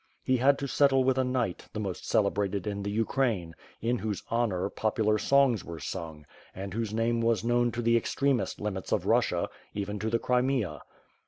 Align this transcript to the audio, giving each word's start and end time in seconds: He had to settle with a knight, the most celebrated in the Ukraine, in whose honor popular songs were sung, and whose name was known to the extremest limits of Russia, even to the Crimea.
He 0.23 0.37
had 0.37 0.57
to 0.57 0.67
settle 0.67 1.03
with 1.03 1.19
a 1.19 1.23
knight, 1.23 1.67
the 1.73 1.79
most 1.79 2.09
celebrated 2.09 2.65
in 2.65 2.81
the 2.81 2.89
Ukraine, 2.89 3.53
in 3.83 3.99
whose 3.99 4.23
honor 4.31 4.67
popular 4.67 5.19
songs 5.19 5.63
were 5.63 5.77
sung, 5.79 6.25
and 6.55 6.73
whose 6.73 6.91
name 6.91 7.21
was 7.21 7.43
known 7.43 7.71
to 7.73 7.83
the 7.83 7.95
extremest 7.95 8.59
limits 8.59 8.91
of 8.91 9.05
Russia, 9.05 9.47
even 9.75 9.99
to 9.99 10.09
the 10.09 10.17
Crimea. 10.17 10.81